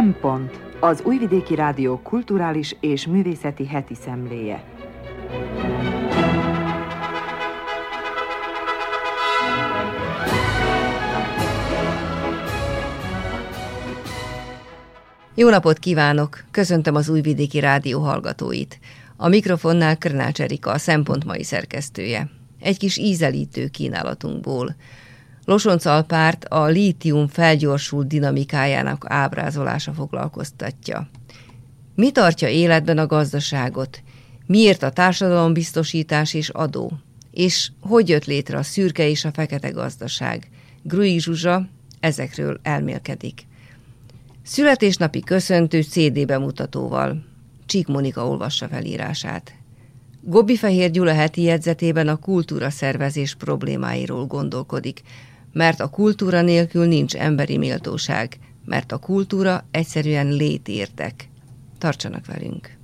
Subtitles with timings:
[0.00, 4.64] Szempont az Újvidéki Rádió kulturális és művészeti heti szemléje.
[15.34, 16.44] Jó napot kívánok!
[16.50, 18.78] Köszöntöm az Újvidéki Rádió hallgatóit.
[19.16, 22.30] A mikrofonnál Krnács Erika, a Szempont mai szerkesztője.
[22.60, 24.74] Egy kis ízelítő kínálatunkból.
[25.50, 31.10] Losoncalpárt a lítium felgyorsult dinamikájának ábrázolása foglalkoztatja.
[31.94, 34.02] Mi tartja életben a gazdaságot?
[34.46, 36.92] Miért a társadalombiztosítás és adó?
[37.30, 40.48] És hogy jött létre a szürke és a fekete gazdaság?
[40.82, 41.68] Grui Zsuzsa
[42.00, 43.46] ezekről elmélkedik.
[44.42, 47.24] Születésnapi köszöntő CD bemutatóval.
[47.66, 49.54] Csík Monika olvassa felírását.
[50.20, 55.02] Gobbi Fehér Gyula heti jegyzetében a kultúra szervezés problémáiról gondolkodik,
[55.52, 61.28] mert a kultúra nélkül nincs emberi méltóság, mert a kultúra egyszerűen létértek.
[61.78, 62.79] Tartsanak velünk!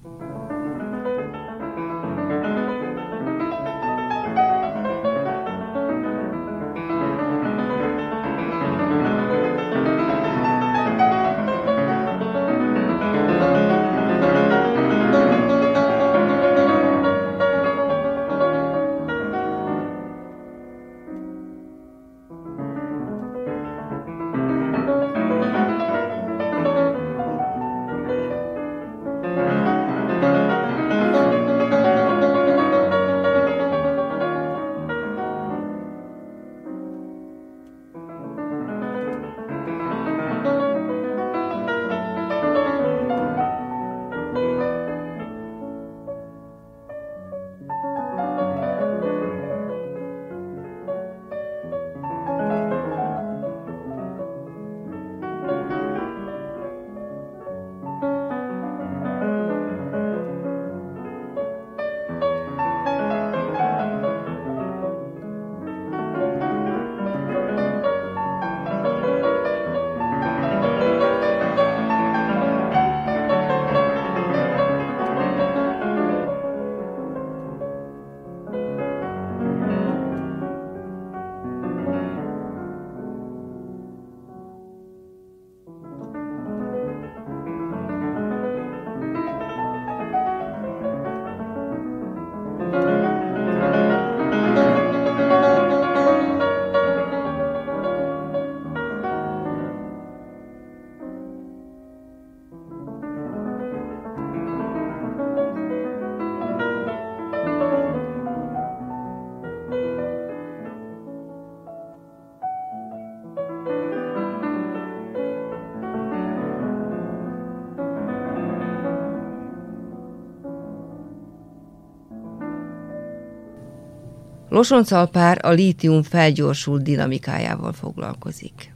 [124.48, 128.74] Losoncalpár a lítium felgyorsult dinamikájával foglalkozik.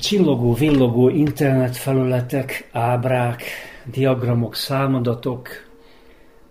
[0.00, 3.42] Csillogó, villogó internetfelületek, ábrák,
[3.84, 5.48] diagramok, számadatok,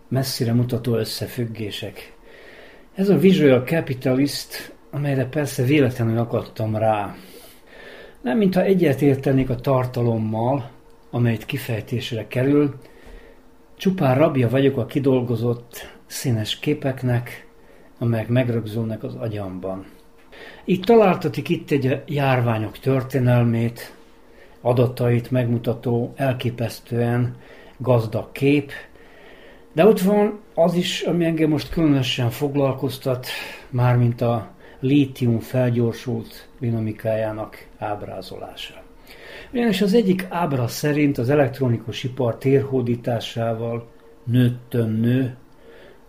[0.08, 2.14] messzire mutató összefüggések.
[2.96, 7.16] Ez a Visual Capitalist, amelyre persze véletlenül akadtam rá.
[8.22, 10.70] Nem mintha egyetértenék a tartalommal,
[11.12, 12.75] amelyet kifejtésre kerül,
[13.78, 17.44] csupán rabja vagyok a kidolgozott színes képeknek,
[18.00, 19.85] amelyek megrögzülnek az agyamban.
[20.66, 23.95] Itt találtatik itt egy járványok történelmét,
[24.61, 27.35] adatait megmutató elképesztően
[27.78, 28.72] gazdag kép,
[29.73, 33.28] de ott van az is, ami engem most különösen foglalkoztat,
[33.69, 38.83] mármint a lítium felgyorsult dinamikájának ábrázolása.
[39.51, 43.88] Ugyanis az egyik ábra szerint az elektronikus ipar térhódításával
[44.24, 45.36] nőttön nő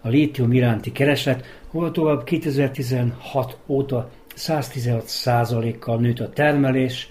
[0.00, 1.44] a lítium iránti kereslet,
[1.76, 7.08] hol tovább 2016 óta 116%-kal nőtt a termelés,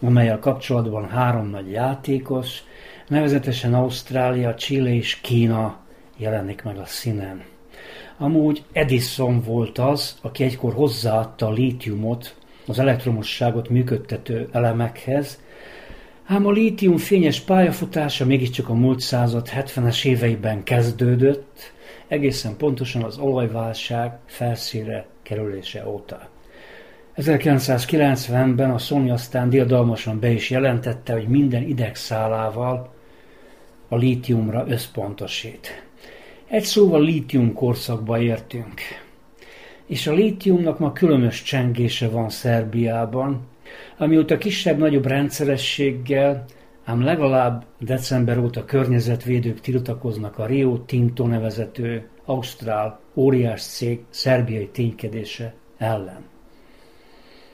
[0.00, 2.62] amelyel kapcsolatban három nagy játékos,
[3.08, 5.78] nevezetesen Ausztrália, Chile és Kína
[6.16, 7.42] jelenik meg a színen.
[8.18, 12.34] Amúgy Edison volt az, aki egykor hozzáadta a lítiumot
[12.66, 15.38] az elektromosságot működtető elemekhez,
[16.26, 21.72] ám a lítium fényes pályafutása mégiscsak a múlt század 70-es éveiben kezdődött,
[22.08, 26.28] egészen pontosan az olajválság felszíre kerülése óta.
[27.16, 32.94] 1990-ben a Sony aztán diadalmasan be is jelentette, hogy minden idegszálával
[33.88, 35.86] a lítiumra összpontosít.
[36.46, 38.80] Egy szóval lítium korszakba értünk.
[39.86, 43.46] És a lítiumnak ma különös csengése van Szerbiában,
[43.96, 46.44] amióta kisebb-nagyobb rendszerességgel,
[46.88, 55.54] ám legalább december óta környezetvédők tiltakoznak a Rio Tinto nevezető ausztrál óriás cég szerbiai ténykedése
[55.78, 56.24] ellen.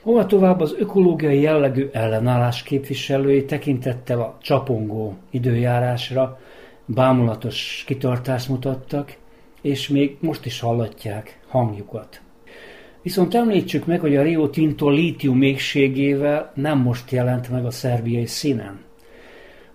[0.01, 6.39] Hova tovább az ökológiai jellegű ellenállás képviselői tekintettel a csapongó időjárásra
[6.85, 9.17] bámulatos kitartást mutattak,
[9.61, 12.21] és még most is hallatják hangjukat.
[13.01, 18.25] Viszont említsük meg, hogy a Rio Tinto lítium mégségével nem most jelent meg a szerbiai
[18.25, 18.85] színen.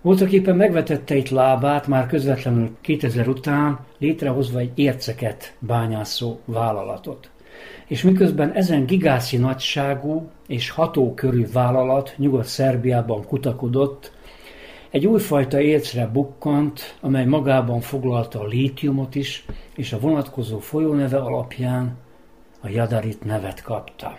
[0.01, 7.29] Voltak éppen megvetette itt lábát már közvetlenül 2000 után létrehozva egy érceket bányászó vállalatot.
[7.87, 14.11] És miközben ezen gigászi nagyságú és hatókörű vállalat Nyugat-Szerbiában kutakodott,
[14.89, 19.45] egy újfajta ércre bukkant, amely magában foglalta a lítiumot is,
[19.75, 21.97] és a vonatkozó folyóneve alapján
[22.61, 24.17] a Jadarit nevet kapta.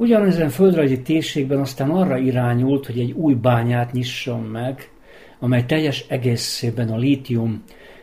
[0.00, 4.90] Ugyanezen földrajzi térségben aztán arra irányult, hogy egy új bányát nyisson meg,
[5.38, 7.62] amely teljes egészében a lítium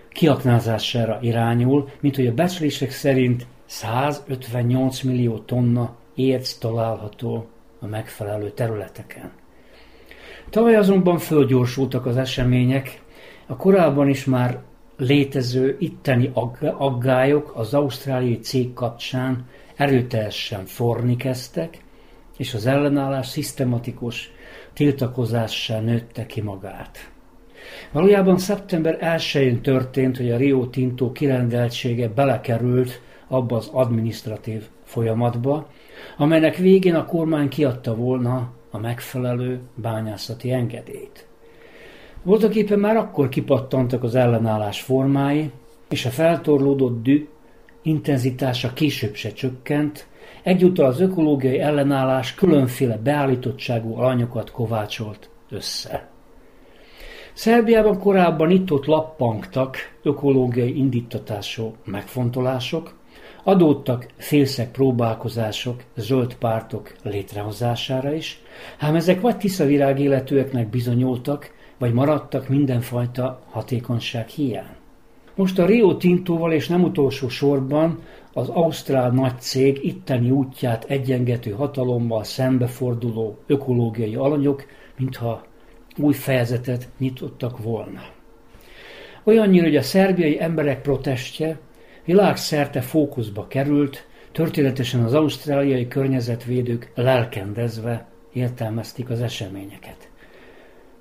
[0.10, 7.48] kiaknázására irányul, mint hogy a becslések szerint 158 millió tonna érc található
[7.80, 9.32] a megfelelő területeken.
[10.50, 13.02] Tavaly azonban fölgyorsultak az események,
[13.48, 14.60] a korábban is már
[14.98, 16.32] létező itteni
[16.78, 19.46] aggályok az ausztráliai cég kapcsán
[19.76, 21.84] erőteljesen forni kezdtek,
[22.38, 24.32] és az ellenállás szisztematikus
[24.74, 27.10] tiltakozással nőtte ki magát.
[27.92, 35.70] Valójában szeptember 1-én történt, hogy a Rio Tinto kirendeltsége belekerült abba az administratív folyamatba,
[36.18, 41.28] amelynek végén a kormány kiadta volna a megfelelő bányászati engedélyt.
[42.24, 45.52] Voltak éppen már akkor kipattantak az ellenállás formái,
[45.90, 47.28] és a feltorlódott dű
[47.82, 50.08] intenzitása később se csökkent,
[50.46, 56.10] egyúttal az ökológiai ellenállás különféle beállítottságú alanyokat kovácsolt össze.
[57.34, 62.94] Szerbiában korábban itt-ott lappangtak ökológiai indítatású megfontolások,
[63.44, 68.42] adódtak félszeg próbálkozások zöld pártok létrehozására is,
[68.80, 74.75] ám ezek vagy tiszavirág életűeknek bizonyultak, vagy maradtak mindenfajta hatékonyság hiány.
[75.36, 78.00] Most a Rio Tintóval és nem utolsó sorban
[78.34, 84.66] az ausztrál nagy cég itteni útját egyengető hatalommal szembeforduló ökológiai alanyok,
[84.98, 85.44] mintha
[85.98, 88.02] új fejezetet nyitottak volna.
[89.24, 91.60] Olyannyira, hogy a szerbiai emberek protestje
[92.06, 100.10] világszerte fókuszba került, történetesen az ausztráliai környezetvédők lelkendezve értelmezték az eseményeket.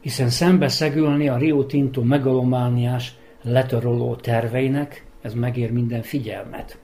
[0.00, 6.78] Hiszen szembeszegülni a Rio Tinto megalomániás letaroló terveinek, ez megér minden figyelmet.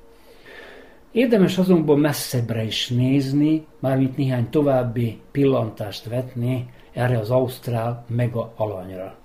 [1.13, 9.19] Érdemes azonban messzebbre is nézni, mármint néhány további pillantást vetni erre az ausztrál mega alanyra.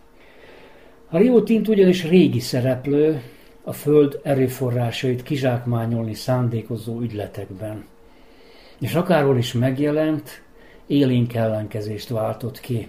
[1.09, 3.21] A Rio Tinto ugyanis régi szereplő
[3.63, 7.85] a föld erőforrásait kizsákmányolni szándékozó ügyletekben.
[8.79, 10.43] És akárhol is megjelent,
[10.87, 12.87] élénk ellenkezést váltott ki.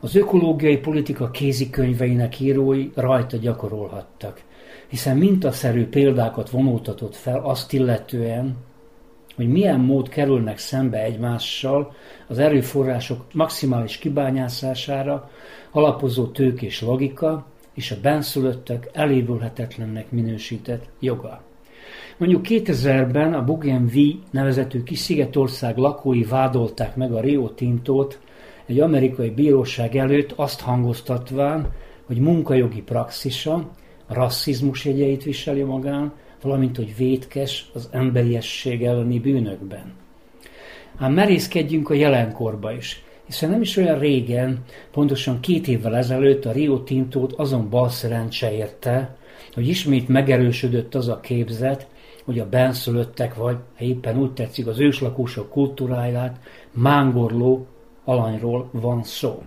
[0.00, 4.42] Az ökológiai politika kézikönyveinek írói rajta gyakorolhattak
[4.88, 8.56] hiszen mintaszerű példákat vonultatott fel azt illetően,
[9.36, 11.94] hogy milyen mód kerülnek szembe egymással
[12.26, 15.30] az erőforrások maximális kibányászására
[15.70, 21.42] alapozó tőkés logika és a benszülöttek elévülhetetlennek minősített joga.
[22.16, 28.18] Mondjuk 2000-ben a Bougainville nevezetű kis szigetország lakói vádolták meg a Rio Tintót
[28.68, 31.72] egy amerikai bíróság előtt azt hangoztatván,
[32.06, 33.70] hogy munkajogi praxisa
[34.08, 39.92] rasszizmus jegyeit viseli magán, valamint hogy vétkes az emberiesség elleni bűnökben.
[40.96, 46.52] Ám merészkedjünk a jelenkorba is, hiszen nem is olyan régen, pontosan két évvel ezelőtt a
[46.52, 49.16] Rio Tintót azon bal szerencse érte,
[49.54, 51.86] hogy ismét megerősödött az a képzet,
[52.24, 56.40] hogy a benszülöttek, vagy ha éppen úgy tetszik, az őslakósok kultúráját
[56.72, 57.66] mángorló
[58.08, 59.42] alanyról van szó.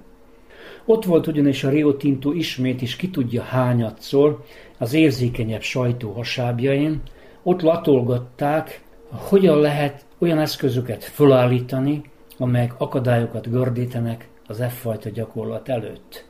[0.86, 4.44] Ott volt ugyanis a Rio Tinto ismét is ki tudja hányadszor
[4.78, 7.02] az érzékenyebb sajtó hasábjain,
[7.44, 12.02] ott latolgatták, hogyan lehet olyan eszközöket fölállítani,
[12.38, 16.26] amelyek akadályokat gördítenek az F-fajta gyakorlat előtt.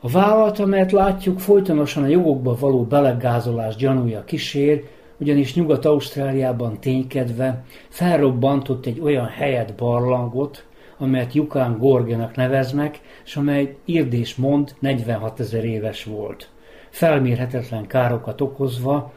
[0.00, 4.84] A vállalat, amelyet látjuk, folytonosan a jogokba való belegázolás gyanúja kísér,
[5.18, 10.64] ugyanis Nyugat-Ausztráliában ténykedve felrobbantott egy olyan helyet barlangot,
[11.04, 16.48] amelyet Jukán Gorgenak neveznek, és amely írdés mond 46 ezer éves volt.
[16.90, 19.12] Felmérhetetlen károkat okozva,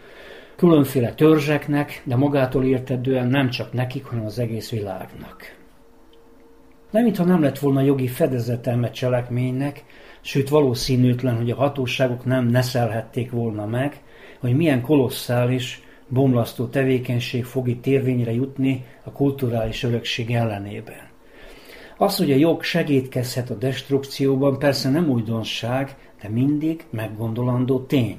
[0.56, 5.56] különféle törzseknek, de magától értetően nem csak nekik, hanem az egész világnak.
[6.92, 9.84] Nem, mintha nem lett volna jogi fedezetelme cselekménynek,
[10.22, 14.02] sőt valószínűtlen, hogy a hatóságok nem neszelhették volna meg,
[14.40, 21.07] hogy milyen kolosszális, bomlasztó tevékenység fog itt érvényre jutni a kulturális örökség ellenében.
[21.98, 28.18] Az, hogy a jog segítkezhet a destrukcióban, persze nem újdonság, de mindig meggondolandó tény.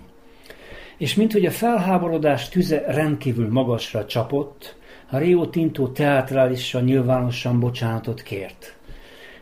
[0.96, 4.76] És mint hogy a felháborodás tüze rendkívül magasra csapott,
[5.10, 8.76] a Rio Tinto teátrálisan nyilvánosan bocsánatot kért.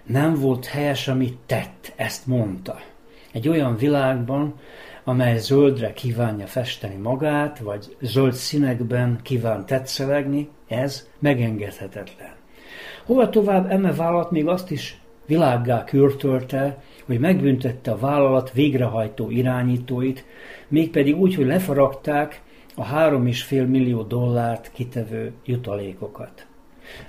[0.06, 2.80] Nem volt helyes, amit tett, ezt mondta.
[3.32, 4.54] Egy olyan világban,
[5.04, 12.35] amely zöldre kívánja festeni magát, vagy zöld színekben kíván tetszelegni, ez megengedhetetlen.
[13.06, 20.24] Hova tovább eme vállalat még azt is világgá kürtölte, hogy megbüntette a vállalat végrehajtó irányítóit,
[20.68, 22.42] mégpedig úgy, hogy lefaragták
[22.74, 26.46] a három és fél millió dollárt kitevő jutalékokat.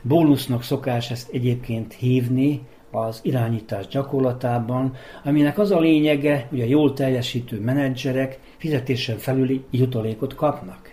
[0.02, 2.62] Bónusznak szokás ezt egyébként hívni
[2.92, 10.36] az irányítás gyakorlatában, aminek az a lényege, hogy a jól teljesítő menedzserek fizetésen felüli jutalékot
[10.36, 10.87] kapnak.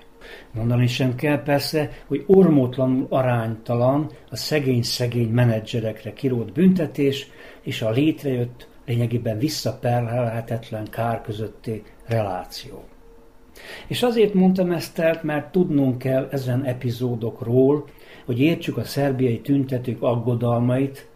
[0.52, 7.30] Mondani sem kell persze, hogy ormótlanul aránytalan a szegény-szegény menedzserekre kirót büntetés
[7.62, 12.84] és a létrejött, lényegében visszaperhelhetetlen kár közötti reláció.
[13.86, 17.84] És azért mondtam ezt el, mert tudnunk kell ezen epizódokról,
[18.24, 21.08] hogy értsük a szerbiai tüntetők aggodalmait,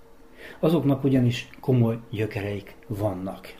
[0.61, 3.55] azoknak ugyanis komoly gyökereik vannak.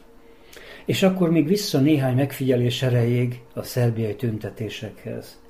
[0.85, 5.41] És akkor még vissza néhány megfigyelés erejéig a szerbiai tüntetésekhez.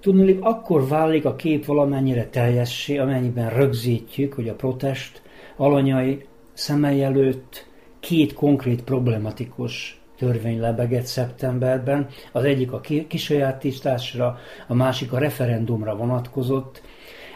[0.00, 5.22] Tudnulik, akkor válik a kép valamennyire teljessé, amennyiben rögzítjük, hogy a protest
[5.56, 7.66] alanyai szemei előtt
[8.00, 12.08] két konkrét problematikus törvény lebegett szeptemberben.
[12.32, 14.38] Az egyik a kisajátításra,
[14.68, 16.82] a másik a referendumra vonatkozott.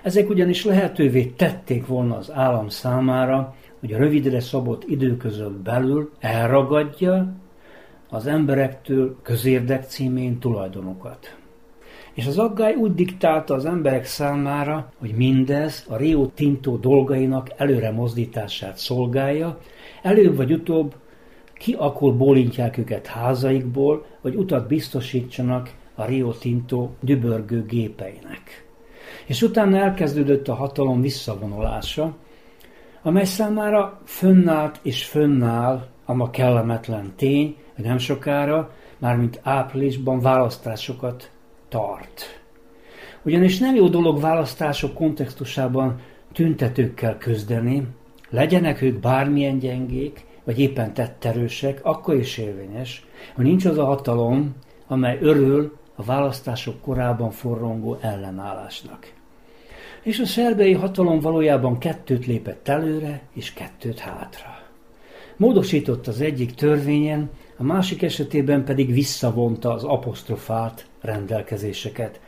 [0.03, 7.33] Ezek ugyanis lehetővé tették volna az állam számára, hogy a rövidre szabott időközön belül elragadja
[8.09, 11.37] az emberektől közérdek címén tulajdonokat.
[12.15, 17.91] És az aggály úgy diktálta az emberek számára, hogy mindez a Rio Tinto dolgainak előre
[17.91, 19.59] mozdítását szolgálja,
[20.03, 20.95] előbb vagy utóbb
[21.55, 28.67] ki akkor bólintják őket házaikból, hogy utat biztosítsanak a Rio Tinto dübörgő gépeinek.
[29.27, 32.17] És utána elkezdődött a hatalom visszavonulása,
[33.03, 41.31] amely számára fönnállt és fönnáll a ma kellemetlen tény, hogy nem sokára, mármint áprilisban választásokat
[41.75, 42.41] tart.
[43.23, 46.01] Ugyanis nem jó dolog választások kontextusában
[46.33, 47.87] tüntetőkkel küzdeni,
[48.31, 54.55] legyenek ők bármilyen gyengék, vagy éppen tetterősek, akkor is érvényes, hogy nincs az a hatalom,
[54.87, 59.13] amely örül a választások korában forrongó ellenállásnak.
[60.03, 64.59] És a szerbei hatalom valójában kettőt lépett előre, és kettőt hátra.
[65.37, 72.21] Módosított az egyik törvényen, a másik esetében pedig visszavonta az apostrofált rendelkezéseket,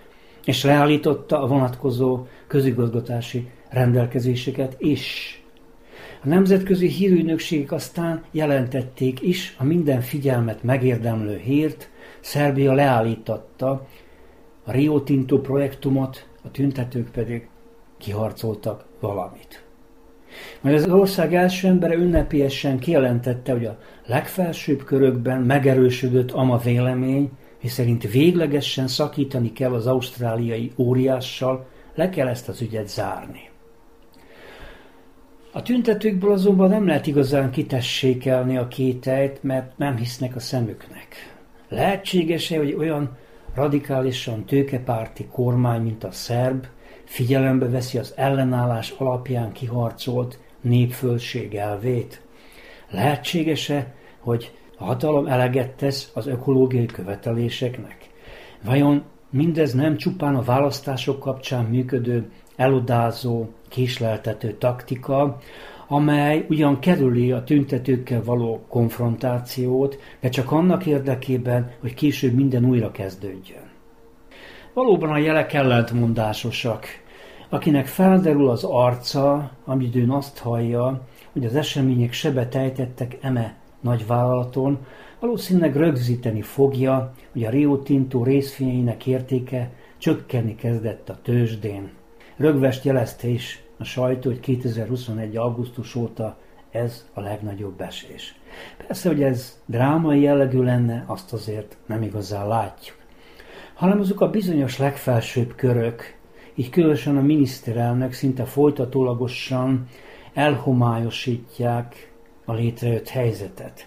[0.44, 5.40] és leállította a vonatkozó közigazgatási rendelkezéseket is.
[6.22, 11.90] A nemzetközi hírügynökségek aztán jelentették is a minden figyelmet megérdemlő hírt,
[12.20, 13.86] Szerbia leállította
[14.64, 17.48] a Rio Tinto projektumot, a tüntetők pedig
[17.98, 19.64] kiharcoltak valamit.
[20.60, 27.30] Majd az ország első embere ünnepélyesen kijelentette, hogy a legfelsőbb körökben megerősödött ama vélemény,
[27.66, 33.50] miszerint véglegesen szakítani kell az ausztráliai óriással, le kell ezt az ügyet zárni.
[35.52, 41.36] A tüntetőkből azonban nem lehet igazán kitessékelni a kételyt, mert nem hisznek a szemüknek.
[41.68, 43.16] Lehetséges-e, hogy olyan
[43.54, 46.66] radikálisan tőkepárti kormány, mint a szerb,
[47.04, 52.20] figyelembe veszi az ellenállás alapján kiharcolt népföldség elvét?
[52.90, 57.96] Lehetséges-e, hogy a hatalom eleget tesz az ökológiai követeléseknek?
[58.64, 65.38] Vajon mindez nem csupán a választások kapcsán működő elodázó, késleltető taktika,
[65.88, 72.90] amely ugyan kerüli a tüntetőkkel való konfrontációt, de csak annak érdekében, hogy később minden újra
[72.90, 73.64] kezdődjön.
[74.72, 76.86] Valóban a jelek ellentmondásosak.
[77.48, 84.78] Akinek felderül az arca, amidőn azt hallja, hogy az események sebe tejtettek eme nagyvállalaton,
[85.20, 91.90] valószínűleg rögzíteni fogja, hogy a Rio Tinto részvényeinek értéke csökkenni kezdett a tőzsdén.
[92.36, 95.36] Rögvest jelezte is a sajtó, hogy 2021.
[95.36, 96.38] augusztus óta
[96.70, 98.34] ez a legnagyobb esés.
[98.86, 102.96] Persze, hogy ez drámai jellegű lenne, azt azért nem igazán látjuk.
[103.74, 106.16] Hanem azok a bizonyos legfelsőbb körök,
[106.54, 109.86] így különösen a miniszterelnök szinte folytatólagosan
[110.34, 112.12] elhomályosítják
[112.46, 113.86] a létrejött helyzetet.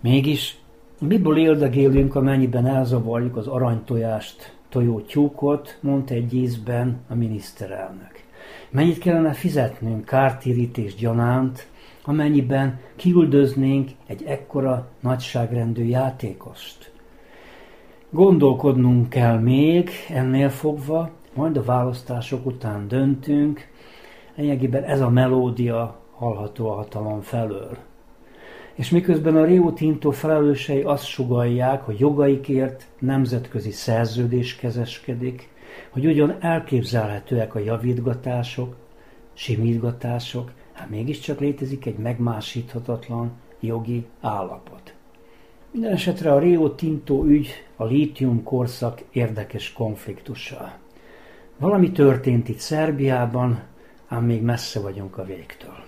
[0.00, 0.58] Mégis
[1.00, 8.24] miből éldegélünk, amennyiben elzavarjuk az aranytojást, tojó tyúkot, mondta egy ízben a miniszterelnök.
[8.70, 11.66] Mennyit kellene fizetnünk kártérítés gyanánt,
[12.04, 16.92] amennyiben kiüldöznénk egy ekkora nagyságrendű játékost.
[18.10, 23.68] Gondolkodnunk kell még ennél fogva, majd a választások után döntünk,
[24.34, 27.76] lényegében ez a melódia hallható a hatalom felől.
[28.74, 35.48] És miközben a Rio Tinto felelősei azt sugalják, hogy jogaikért nemzetközi szerződés kezeskedik,
[35.90, 38.76] hogy ugyan elképzelhetőek a javítgatások,
[39.32, 44.94] simítgatások, hát mégiscsak létezik egy megmásíthatatlan jogi állapot.
[45.70, 50.72] Minden esetre a Rio Tinto ügy a lítium korszak érdekes konfliktusa.
[51.58, 53.62] Valami történt itt Szerbiában,
[54.08, 55.85] ám még messze vagyunk a végtől.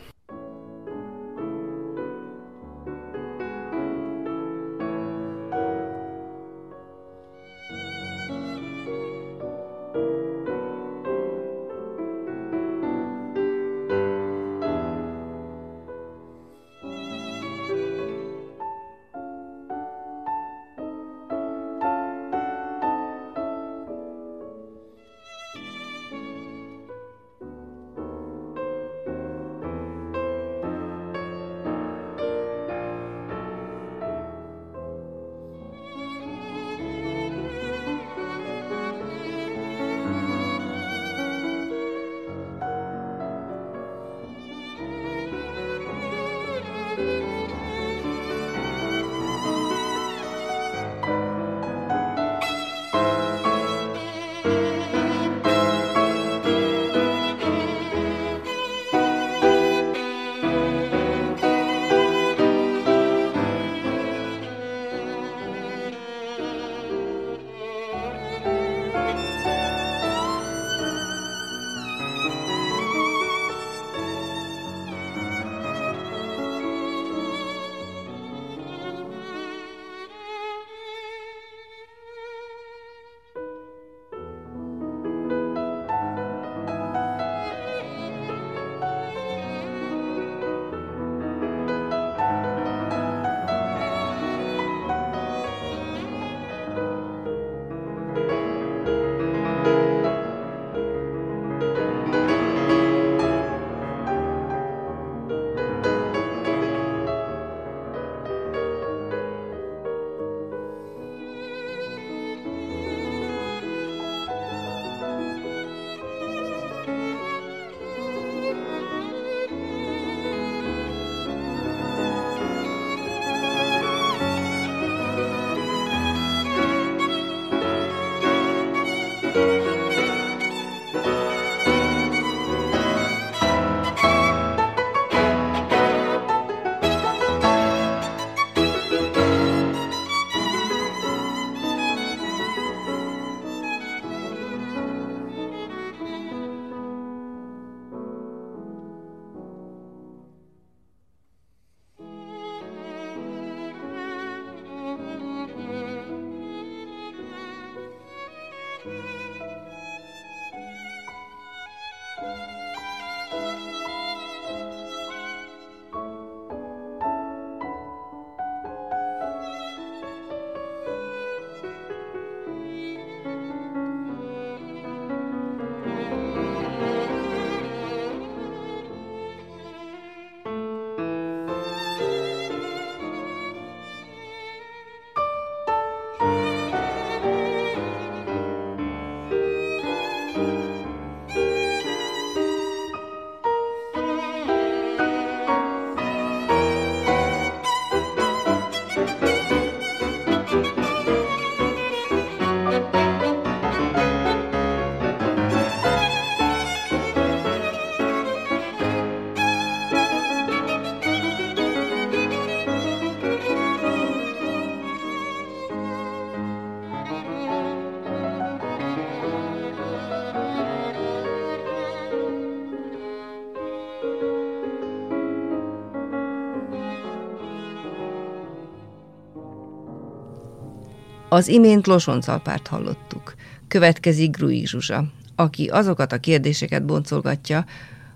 [231.39, 233.35] Az imént Losoncalpárt hallottuk.
[233.69, 235.05] Következik Grui Zsuzsa,
[235.37, 237.65] aki azokat a kérdéseket boncolgatja,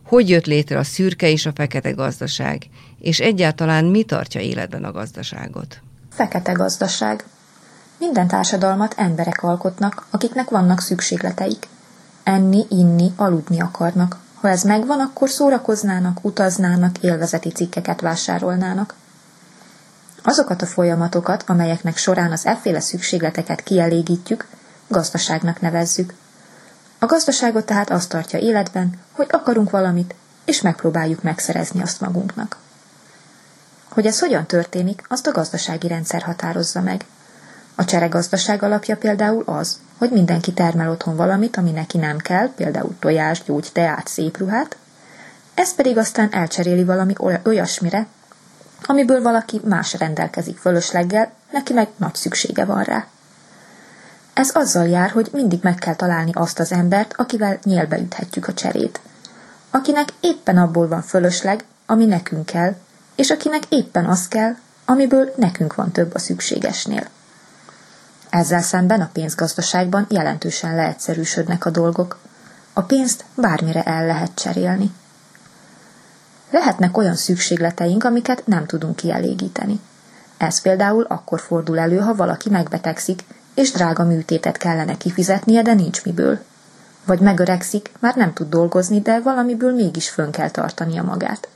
[0.07, 2.67] hogy jött létre a szürke és a fekete gazdaság,
[2.99, 5.81] és egyáltalán mi tartja életben a gazdaságot.
[6.11, 7.25] Fekete gazdaság.
[7.99, 11.69] Minden társadalmat emberek alkotnak, akiknek vannak szükségleteik.
[12.23, 14.19] Enni, inni, aludni akarnak.
[14.35, 18.95] Ha ez megvan, akkor szórakoznának, utaznának, élvezeti cikkeket vásárolnának.
[20.23, 24.47] Azokat a folyamatokat, amelyeknek során az efféle szükségleteket kielégítjük,
[24.89, 26.15] gazdaságnak nevezzük.
[26.99, 32.57] A gazdaságot tehát azt tartja életben, hogy akarunk valamit, és megpróbáljuk megszerezni azt magunknak.
[33.89, 37.05] Hogy ez hogyan történik, azt a gazdasági rendszer határozza meg.
[37.75, 42.97] A cseregazdaság alapja például az, hogy mindenki termel otthon valamit, ami neki nem kell, például
[42.99, 44.77] tojás, gyógy, teát, szép ruhát,
[45.55, 48.07] ez pedig aztán elcseréli valami olyasmire,
[48.87, 53.07] amiből valaki más rendelkezik fölösleggel, neki meg nagy szüksége van rá.
[54.35, 58.55] Ez azzal jár, hogy mindig meg kell találni azt az embert, akivel nyélbe üthetjük a
[58.55, 59.01] cserét.
[59.71, 62.75] Akinek éppen abból van fölösleg, ami nekünk kell,
[63.15, 67.07] és akinek éppen az kell, amiből nekünk van több a szükségesnél.
[68.31, 72.19] Ezzel szemben a pénzgazdaságban jelentősen leegyszerűsödnek a dolgok.
[72.73, 74.93] A pénzt bármire el lehet cserélni.
[76.53, 79.81] Lehetnek olyan szükségleteink, amiket nem tudunk kielégíteni.
[80.37, 86.05] Ez például akkor fordul elő, ha valaki megbetegszik, és drága műtétet kellene kifizetnie, de nincs
[86.05, 86.39] miből.
[87.05, 91.49] Vagy megöregszik, már nem tud dolgozni, de valamiből mégis fönn kell tartania magát.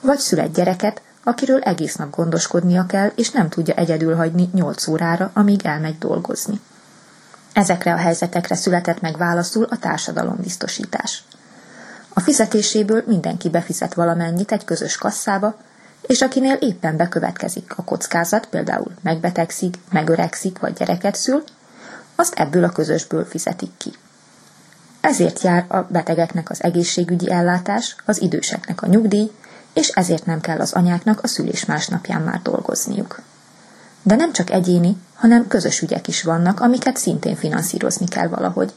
[0.00, 5.30] Vagy szület gyereket, akiről egész nap gondoskodnia kell, és nem tudja egyedül hagyni 8 órára,
[5.34, 6.60] amíg elmegy dolgozni.
[7.52, 11.24] Ezekre a helyzetekre született meg válaszul a társadalombiztosítás.
[12.18, 15.56] A fizetéséből mindenki befizet valamennyit egy közös kasszába,
[16.06, 21.44] és akinél éppen bekövetkezik a kockázat, például megbetegszik, megöregszik vagy gyereket szül,
[22.14, 23.92] azt ebből a közösből fizetik ki.
[25.00, 29.30] Ezért jár a betegeknek az egészségügyi ellátás, az időseknek a nyugdíj,
[29.72, 33.20] és ezért nem kell az anyáknak a szülés másnapján már dolgozniuk.
[34.02, 38.72] De nem csak egyéni, hanem közös ügyek is vannak, amiket szintén finanszírozni kell valahogy.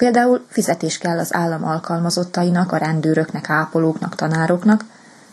[0.00, 4.84] Például fizetés kell az állam alkalmazottainak, a rendőröknek, ápolóknak, tanároknak,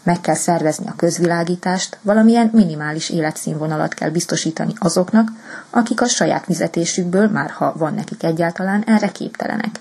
[0.04, 5.30] meg kell szervezni a közvilágítást, valamilyen minimális életszínvonalat kell biztosítani azoknak,
[5.70, 9.80] akik a saját fizetésükből, már ha van nekik egyáltalán, erre képtelenek.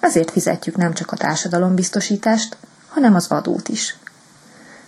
[0.00, 2.56] Ezért fizetjük nem csak a társadalombiztosítást,
[2.88, 3.96] hanem az adót is.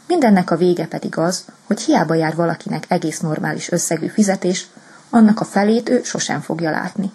[0.06, 4.66] Mindennek a vége pedig az, hogy hiába jár valakinek egész normális összegű fizetés,
[5.10, 7.12] annak a felét ő sosem fogja látni.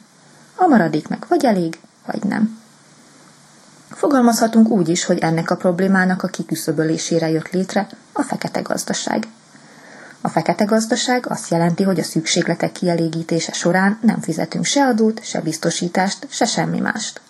[0.60, 0.68] A
[1.10, 2.60] meg vagy elég, vagy nem.
[3.90, 9.28] Fogalmazhatunk úgy is, hogy ennek a problémának a kiküszöbölésére jött létre a fekete gazdaság.
[10.22, 15.42] A fekete gazdaság azt jelenti, hogy a szükségletek kielégítése során nem fizetünk se adót, se
[15.42, 17.22] biztosítást, se semmi mást.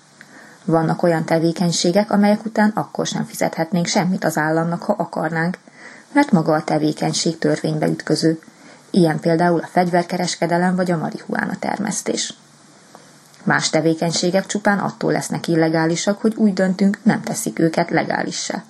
[0.65, 5.57] Vannak olyan tevékenységek, amelyek után akkor sem fizethetnénk semmit az államnak, ha akarnánk,
[6.11, 8.39] mert maga a tevékenység törvénybe ütköző.
[8.89, 12.33] Ilyen például a fegyverkereskedelem vagy a marihuána termesztés.
[13.47, 18.63] Más tevékenységek csupán attól lesznek illegálisak, hogy úgy döntünk, nem teszik őket legálissá.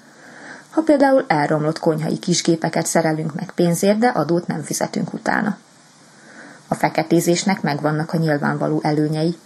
[0.70, 5.58] Ha például elromlott konyhai kisgépeket szerelünk meg pénzért, de adót nem fizetünk utána.
[6.68, 9.38] A feketézésnek megvannak a nyilvánvaló előnyei,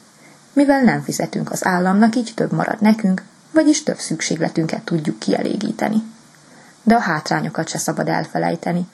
[0.53, 6.03] mivel nem fizetünk az államnak, így több marad nekünk, vagyis több szükségletünket tudjuk kielégíteni.
[6.83, 8.87] De a hátrányokat se szabad elfelejteni.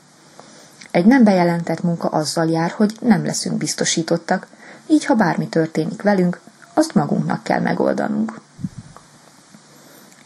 [0.91, 4.47] Egy nem bejelentett munka azzal jár, hogy nem leszünk biztosítottak,
[4.88, 6.39] így ha bármi történik velünk,
[6.73, 8.39] azt magunknak kell megoldanunk.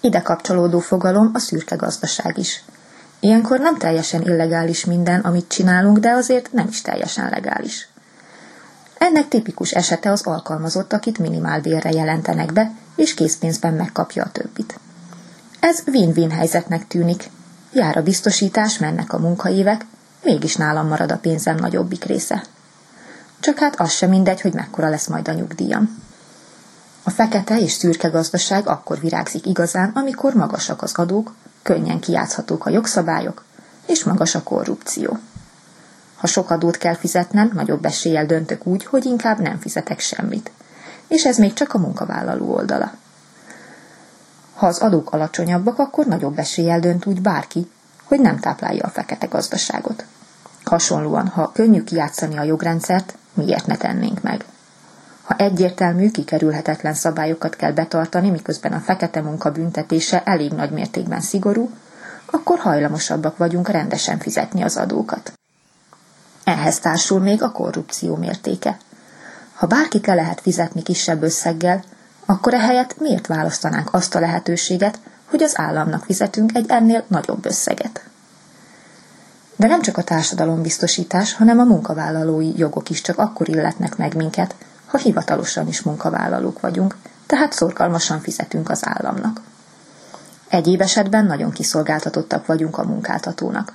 [0.02, 2.63] Ide kapcsolódó fogalom a szürke gazdaság is.
[3.19, 7.88] Ilyenkor nem teljesen illegális minden, amit csinálunk, de azért nem is teljesen legális.
[8.97, 14.80] Ennek tipikus esete az alkalmazott, akit minimálbérre jelentenek be, és készpénzben megkapja a többit.
[15.60, 17.30] Ez win-win helyzetnek tűnik.
[17.74, 19.86] Jár a biztosítás, mennek a munkaévek,
[20.24, 22.43] mégis nálam marad a pénzem nagyobbik része.
[23.41, 26.01] Csak hát az sem mindegy, hogy mekkora lesz majd a nyugdíjam.
[27.04, 32.69] A fekete és szürke gazdaság akkor virágzik igazán, amikor magasak az adók, könnyen kiátszhatók a
[32.69, 33.43] jogszabályok,
[33.86, 35.17] és magas a korrupció.
[36.15, 40.51] Ha sok adót kell fizetnem, nagyobb eséllyel döntök úgy, hogy inkább nem fizetek semmit.
[41.08, 42.93] És ez még csak a munkavállaló oldala.
[44.54, 47.71] Ha az adók alacsonyabbak, akkor nagyobb eséllyel dönt úgy bárki,
[48.04, 50.06] hogy nem táplálja a fekete gazdaságot.
[50.63, 54.46] Hasonlóan, ha könnyű kijátszani a jogrendszert, miért ne tennénk meg?
[55.24, 61.70] Ha egyértelmű, kikerülhetetlen szabályokat kell betartani, miközben a fekete munka büntetése elég nagy mértékben szigorú,
[62.26, 65.34] akkor hajlamosabbak vagyunk rendesen fizetni az adókat.
[66.44, 68.78] Ehhez társul még a korrupció mértéke.
[69.54, 71.84] Ha bárkit le lehet fizetni kisebb összeggel,
[72.26, 78.11] akkor ehelyett miért választanánk azt a lehetőséget, hogy az államnak fizetünk egy ennél nagyobb összeget.
[79.62, 84.56] De nem csak a társadalombiztosítás, hanem a munkavállalói jogok is csak akkor illetnek meg minket,
[84.86, 89.41] ha hivatalosan is munkavállalók vagyunk, tehát szorgalmasan fizetünk az államnak.
[90.47, 93.74] Egyéb esetben nagyon kiszolgáltatottak vagyunk a munkáltatónak.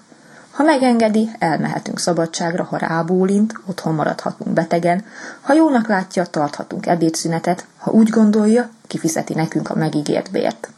[0.51, 5.05] Ha megengedi, elmehetünk szabadságra, ha rábólint, otthon maradhatunk betegen,
[5.41, 10.71] ha jónak látja, tarthatunk ebédszünetet, ha úgy gondolja, kifizeti nekünk a megígért bért.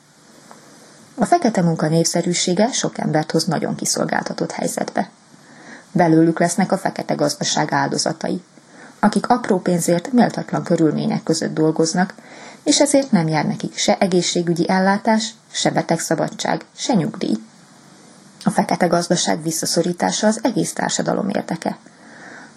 [1.20, 5.10] A fekete munka népszerűsége sok embert hoz nagyon kiszolgáltatott helyzetbe.
[5.92, 8.42] Belőlük lesznek a fekete gazdaság áldozatai,
[8.98, 12.14] akik apró pénzért méltatlan körülmények között dolgoznak,
[12.62, 17.36] és ezért nem jár nekik se egészségügyi ellátás, se betegszabadság, se nyugdíj.
[18.44, 21.76] A fekete gazdaság visszaszorítása az egész társadalom érdeke.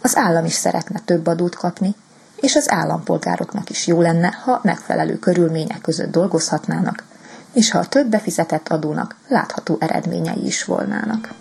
[0.01, 1.95] Az állam is szeretne több adót kapni,
[2.35, 7.03] és az állampolgároknak is jó lenne, ha megfelelő körülmények között dolgozhatnának,
[7.53, 11.33] és ha a több befizetett adónak látható eredményei is volnának.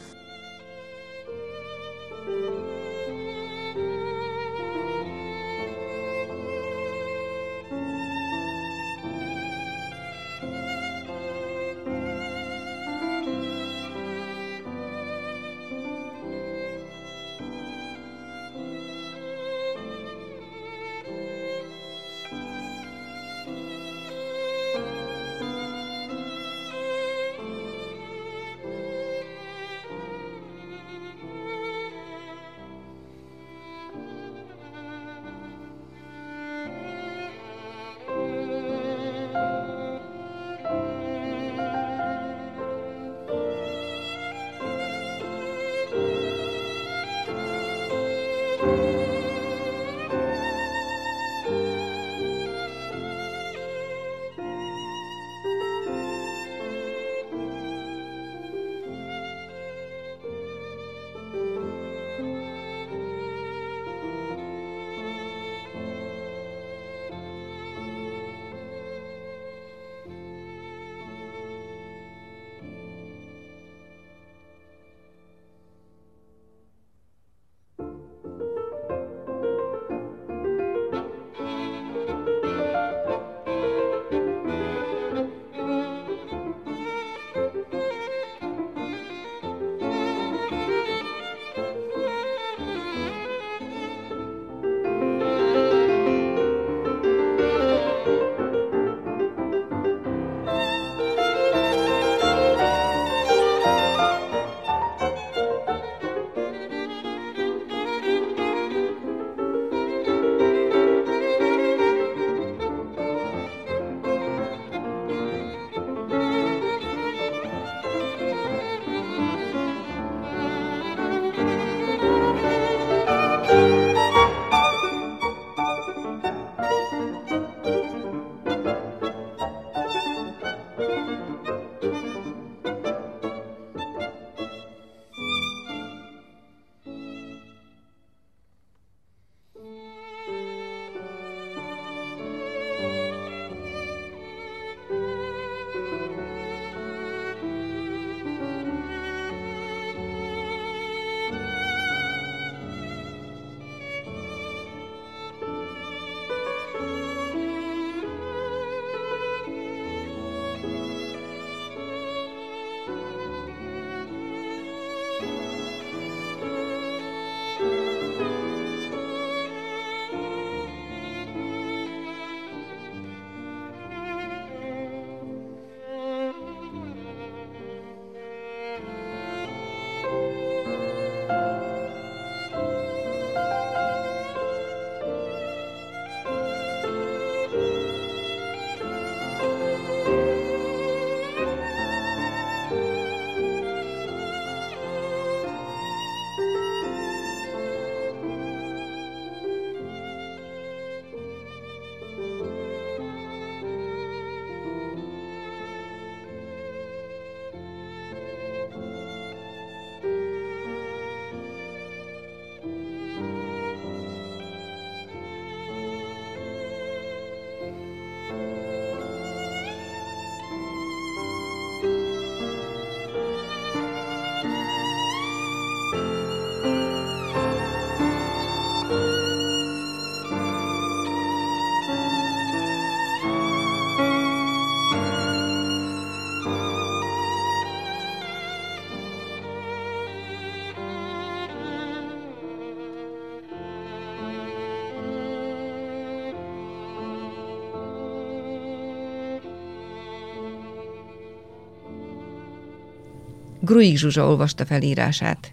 [253.70, 255.52] Gruig Zsuzsa olvasta felírását.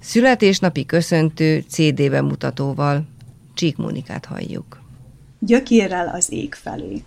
[0.00, 3.04] Születésnapi köszöntő CD bemutatóval.
[3.54, 4.80] Csík Mónikát halljuk.
[5.38, 7.02] Gyökérrel az ég felé.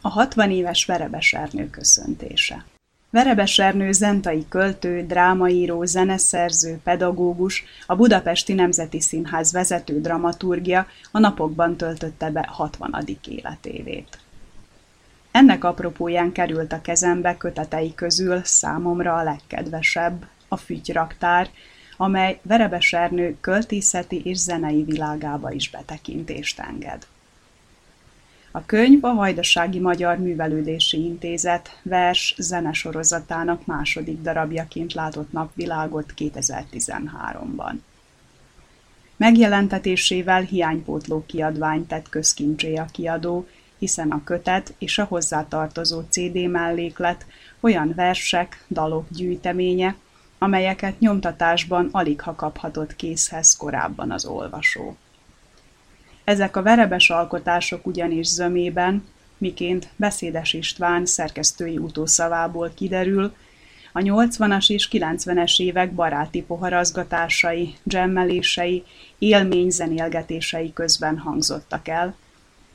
[0.00, 2.64] A 60 éves Verebes Ernő köszöntése.
[3.10, 11.76] Verebes Ernő zentai költő, drámaíró, zeneszerző, pedagógus, a Budapesti Nemzeti Színház vezető dramaturgia a napokban
[11.76, 13.04] töltötte be 60.
[13.28, 14.18] életévét.
[15.36, 21.50] Ennek apropóján került a kezembe kötetei közül számomra a legkedvesebb, a Fütyraktár,
[21.96, 27.06] amely Verebes Ernő költészeti és zenei világába is betekintést enged.
[28.50, 37.74] A könyv a Vajdasági Magyar Művelődési Intézet vers zenesorozatának második darabjaként látott napvilágot 2013-ban.
[39.16, 43.46] Megjelentetésével hiánypótló kiadvány tett közkincsé a kiadó,
[43.78, 47.26] hiszen a kötet és a hozzátartozó CD melléklet
[47.60, 49.96] olyan versek, dalok gyűjteménye,
[50.38, 54.96] amelyeket nyomtatásban alig ha kaphatott készhez korábban az olvasó.
[56.24, 59.04] Ezek a verebes alkotások ugyanis zömében,
[59.38, 63.34] miként Beszédes István szerkesztői utószavából kiderül,
[63.92, 68.84] a 80-as és 90-es évek baráti poharazgatásai, dzsemmelései,
[69.18, 72.14] élményzenélgetései közben hangzottak el,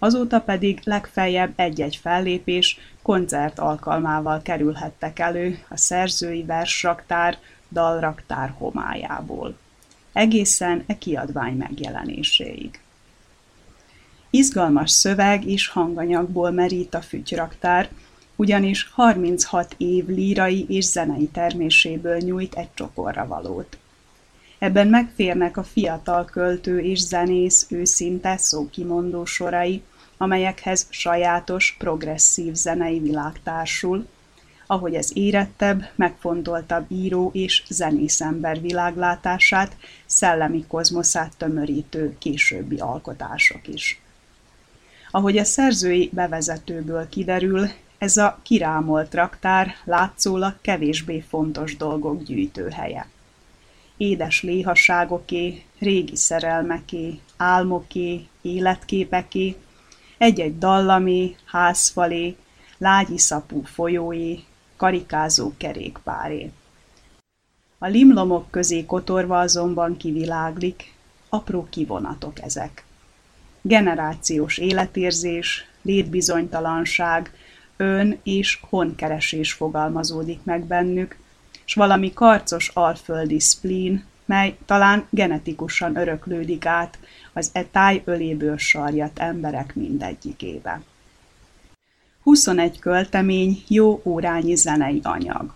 [0.04, 7.38] azóta pedig legfeljebb egy-egy fellépés, koncert alkalmával kerülhettek elő a szerzői versraktár,
[7.72, 9.58] dalraktár homályából.
[10.14, 12.80] Egészen e kiadvány megjelenéséig.
[14.30, 17.90] Izgalmas szöveg és hanganyagból merít a fütyraktár,
[18.36, 23.78] ugyanis 36 év lírai és zenei terméséből nyújt egy csokorra valót.
[24.62, 29.82] Ebben megférnek a fiatal költő és zenész őszinte szókimondó sorai,
[30.22, 34.08] amelyekhez sajátos, progresszív zenei világ társul,
[34.68, 44.02] ahogy ez érettebb, megfontoltabb író és zenészember világlátását, szellemi kozmoszát tömörítő későbbi alkotások is.
[45.12, 53.08] Ahogy a szerzői bevezetőből kiderül, ez a kirámolt raktár látszólag kevésbé fontos dolgok gyűjtőhelye.
[53.98, 59.56] Édes léhaságoké, régi szerelmeké, álmoké, életképeké,
[60.22, 62.36] egy-egy dallamé, házfalé,
[62.78, 64.40] lágyiszapú folyóé,
[64.78, 66.52] karikázó kerékpáré.
[67.78, 70.94] A limlomok közé kotorva azonban kiviláglik,
[71.30, 72.84] apró kivonatok ezek.
[73.62, 77.34] Generációs életérzés, létbizonytalanság,
[77.78, 81.18] ön és honkeresés fogalmazódik meg bennük,
[81.66, 87.00] s valami karcos alföldi spleen, mely talán genetikusan öröklődik át
[87.34, 90.82] az e táj öléből sarjat emberek mindegyikébe.
[92.24, 95.54] 21 költemény jó órányi zenei anyag.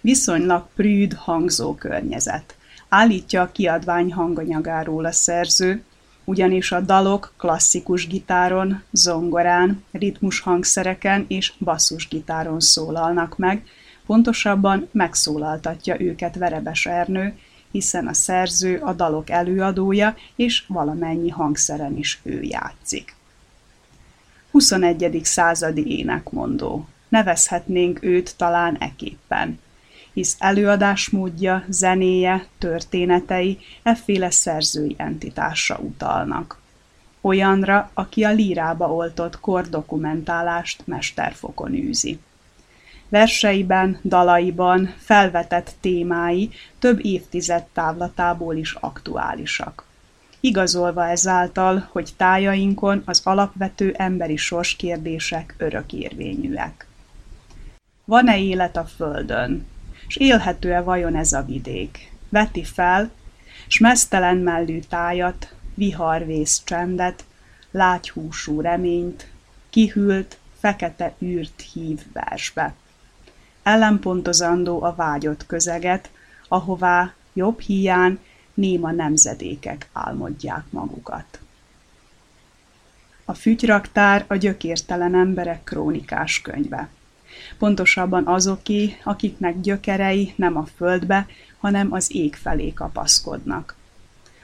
[0.00, 2.56] Viszonylag prűd hangzó környezet.
[2.88, 5.82] Állítja a kiadvány hanganyagáról a szerző,
[6.24, 13.66] ugyanis a dalok klasszikus gitáron, zongorán, ritmus hangszereken és basszusgitáron szólalnak meg,
[14.06, 17.38] pontosabban megszólaltatja őket Verebes Ernő,
[17.70, 23.16] hiszen a szerző a dalok előadója, és valamennyi hangszeren is ő játszik.
[24.50, 25.20] 21.
[25.22, 26.88] századi énekmondó.
[27.08, 29.58] Nevezhetnénk őt talán eképpen,
[30.12, 36.60] hisz előadásmódja, zenéje, történetei efféle szerzői entitásra utalnak.
[37.20, 42.18] Olyanra, aki a lírába oltott kordokumentálást mesterfokon űzi.
[43.08, 49.84] Verseiben, dalaiban felvetett témái több évtized távlatából is aktuálisak.
[50.40, 56.86] Igazolva ezáltal, hogy tájainkon az alapvető emberi sorskérdések örökérvényűek.
[58.04, 59.66] Van-e élet a Földön?
[60.06, 62.12] S élhető-e vajon ez a vidék?
[62.28, 63.10] Veti fel,
[63.66, 67.24] s mesztelen mellű tájat, viharvész csendet,
[67.70, 69.30] lágyhúsú reményt,
[69.70, 72.74] kihűlt, fekete űrt hív versbe
[73.68, 76.10] ellenpontozandó a vágyott közeget,
[76.48, 78.18] ahová jobb hiány
[78.54, 81.38] néma nemzedékek álmodják magukat.
[83.24, 86.88] A fütyraktár a gyökértelen emberek krónikás könyve.
[87.58, 91.26] Pontosabban azoké, akiknek gyökerei nem a földbe,
[91.58, 93.76] hanem az ég felé kapaszkodnak.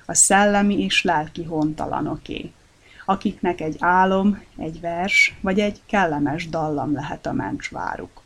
[0.07, 2.53] A szellemi és lelki hontalanoké,
[3.05, 8.24] akiknek egy álom, egy vers vagy egy kellemes dallam lehet a mencsváruk.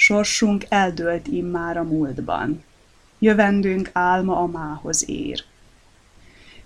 [0.00, 2.64] Sorsunk eldőlt immár a múltban.
[3.18, 5.44] Jövendőnk álma a mához ér.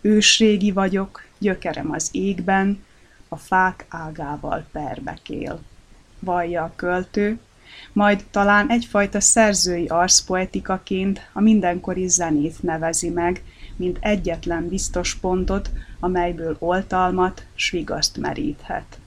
[0.00, 2.84] Ősrégi vagyok, gyökerem az égben,
[3.28, 5.60] a fák ágával perbekél.
[6.18, 7.38] Vallja a költő,
[7.92, 13.42] majd talán egyfajta szerzői arszpoetikaként a mindenkori zenét nevezi meg,
[13.76, 15.70] mint egyetlen biztos pontot,
[16.00, 18.98] amelyből oltalmat, s vigaszt meríthet.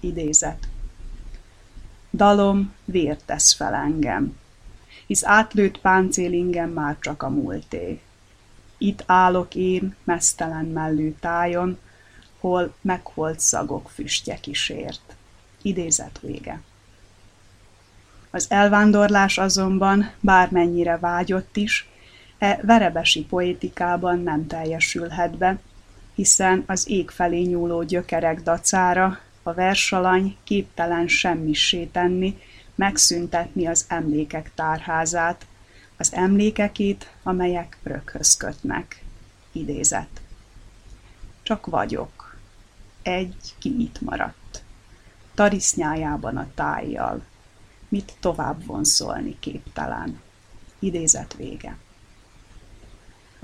[0.00, 0.68] Idézet.
[2.14, 4.36] Dalom vért tesz fel engem,
[5.06, 8.00] hisz átlőtt páncélingem már csak a múlté.
[8.78, 11.78] Itt állok én, mesztelen mellű tájon,
[12.40, 15.16] hol megholt szagok füstje kísért.
[15.62, 16.60] Idézet vége.
[18.30, 21.88] Az elvándorlás azonban, bármennyire vágyott is,
[22.38, 25.58] e verebesi poétikában nem teljesülhet be,
[26.14, 32.38] hiszen az ég felé nyúló gyökerek dacára a versalany képtelen semmissé tenni,
[32.74, 35.46] megszüntetni az emlékek tárházát,
[35.96, 39.02] az emlékekét, amelyek röghöz kötnek.
[39.52, 40.20] Idézet.
[41.42, 42.36] Csak vagyok.
[43.02, 44.62] Egy, ki itt maradt.
[45.34, 47.24] Tarisznyájában a tájjal.
[47.88, 50.20] Mit tovább vonszolni képtelen.
[50.78, 51.76] Idézet vége.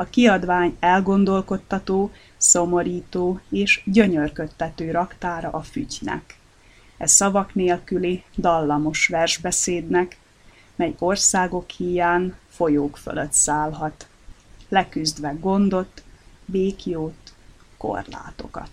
[0.01, 6.39] A kiadvány elgondolkodtató, szomorító és gyönyörködtető raktára a fügynek.
[6.97, 10.19] Ez szavak nélküli, dallamos versbeszédnek,
[10.77, 14.09] mely országok híján folyók fölött szállhat,
[14.69, 16.03] leküzdve gondot,
[16.45, 17.33] békjót,
[17.77, 18.71] korlátokat.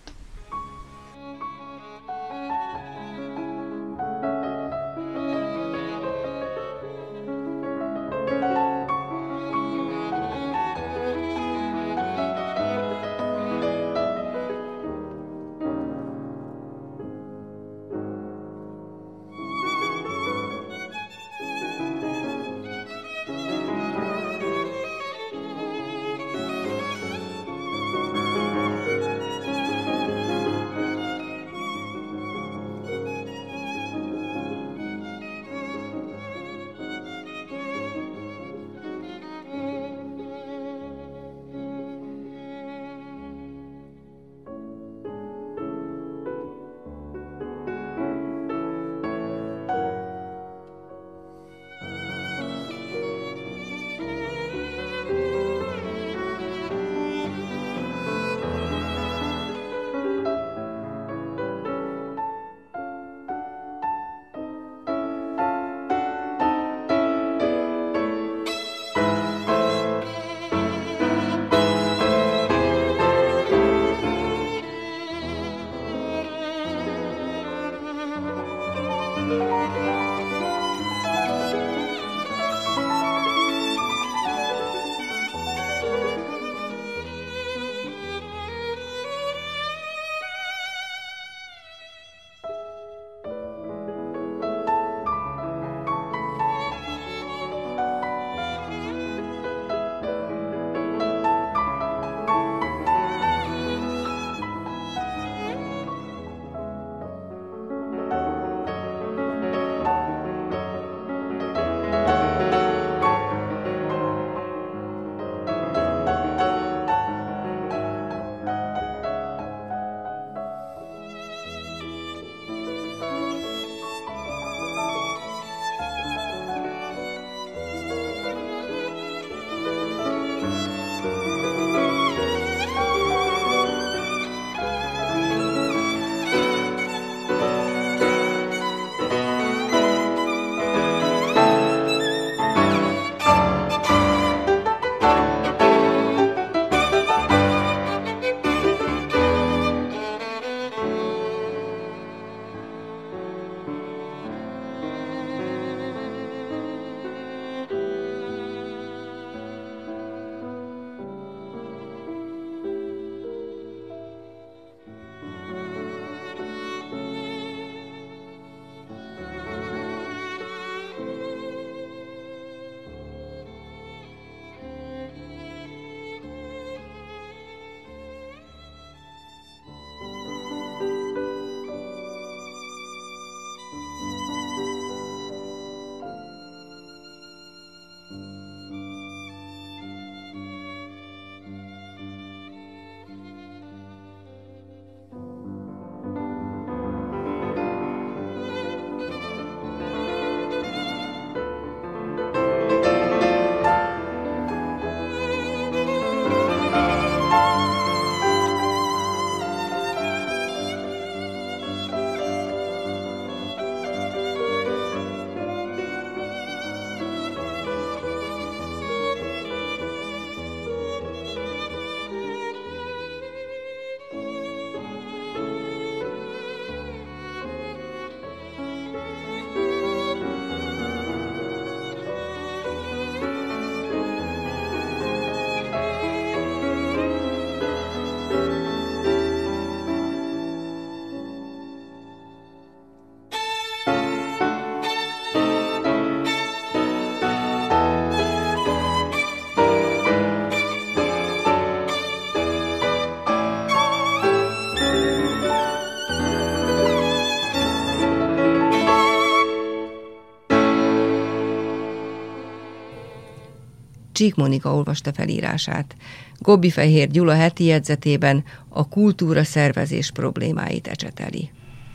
[264.17, 265.95] Csík Monika olvasta felírását.
[266.39, 271.51] Gobbi Fehér Gyula heti jegyzetében a kultúra szervezés problémáit ecseteli.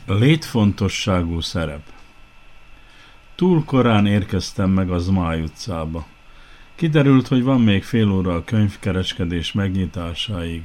[0.06, 1.82] Létfontosságú szerep
[3.34, 6.06] Túl korán érkeztem meg az Zmály utcába.
[6.74, 10.62] Kiderült, hogy van még fél óra a könyvkereskedés megnyitásáig.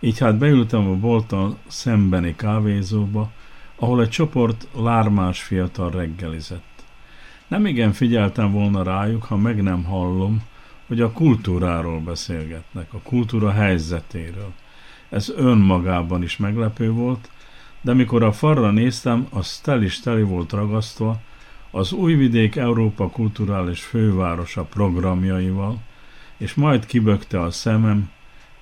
[0.00, 3.30] Így hát beültem a bolton szembeni kávézóba,
[3.76, 6.84] ahol egy csoport lármás fiatal reggelizett.
[7.48, 10.52] Nem igen figyeltem volna rájuk, ha meg nem hallom,
[10.86, 14.52] hogy a kultúráról beszélgetnek, a kultúra helyzetéről.
[15.08, 17.30] Ez önmagában is meglepő volt,
[17.80, 21.20] de mikor a farra néztem, az tel is teli volt ragasztva
[21.70, 25.78] az Újvidék Európa Kulturális Fővárosa programjaival,
[26.36, 28.10] és majd kibökte a szemem,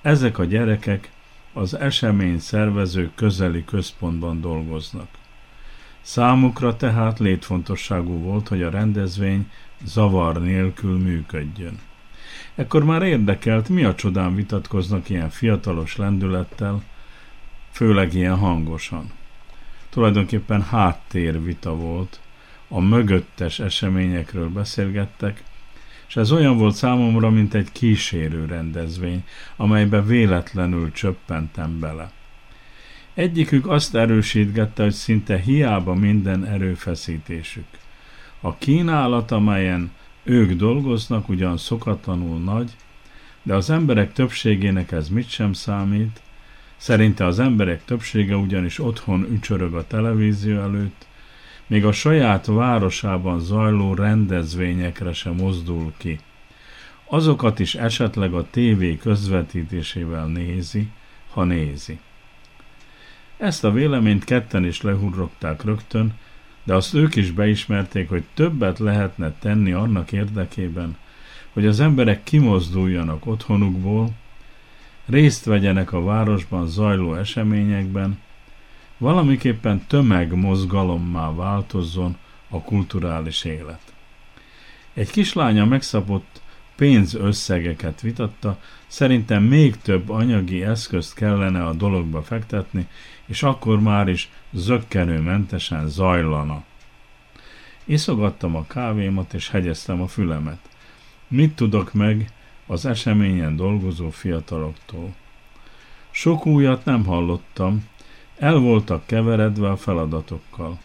[0.01, 1.11] ezek a gyerekek
[1.53, 5.07] az esemény szervező közeli központban dolgoznak.
[6.01, 9.51] Számukra tehát létfontosságú volt, hogy a rendezvény
[9.83, 11.79] zavar nélkül működjön.
[12.55, 16.83] Ekkor már érdekelt, mi a csodán vitatkoznak ilyen fiatalos lendülettel,
[17.71, 19.11] főleg ilyen hangosan.
[19.89, 22.19] Tulajdonképpen háttérvita volt,
[22.67, 25.43] a mögöttes eseményekről beszélgettek,
[26.07, 29.23] és ez olyan volt számomra, mint egy kísérő rendezvény,
[29.55, 32.11] amelybe véletlenül csöppentem bele.
[33.13, 37.67] Egyikük azt erősítgette, hogy szinte hiába minden erőfeszítésük.
[38.41, 39.91] A kínálat, amelyen
[40.23, 42.71] ők dolgoznak, ugyan szokatlanul nagy,
[43.43, 46.21] de az emberek többségének ez mit sem számít,
[46.77, 51.05] szerinte az emberek többsége ugyanis otthon ücsörög a televízió előtt,
[51.67, 56.19] még a saját városában zajló rendezvényekre sem mozdul ki.
[57.05, 60.87] Azokat is esetleg a tévé közvetítésével nézi,
[61.29, 61.99] ha nézi.
[63.37, 66.13] Ezt a véleményt ketten is lehurrogták rögtön,
[66.63, 70.97] de azt ők is beismerték, hogy többet lehetne tenni annak érdekében,
[71.53, 74.09] hogy az emberek kimozduljanak otthonukból,
[75.05, 78.19] részt vegyenek a városban zajló eseményekben,
[78.97, 82.17] valamiképpen tömegmozgalommá változzon
[82.49, 83.93] a kulturális élet.
[84.93, 86.41] Egy kislánya megszabott
[86.75, 92.87] pénzösszegeket vitatta, szerintem még több anyagi eszközt kellene a dologba fektetni,
[93.25, 96.63] és akkor már is zöggenőmentesen zajlana.
[97.85, 100.69] Iszogattam a kávémat, és hegyeztem a fülemet.
[101.27, 102.31] Mit tudok meg
[102.67, 105.13] az eseményen dolgozó fiataloktól?
[106.11, 107.87] Sok újat nem hallottam,
[108.37, 110.79] el voltak keveredve a feladatokkal.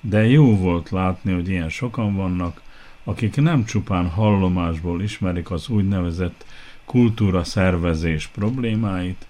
[0.00, 2.62] De jó volt látni, hogy ilyen sokan vannak,
[3.08, 6.44] akik nem csupán hallomásból ismerik az úgynevezett
[6.84, 9.26] kultúra szervezés problémáit,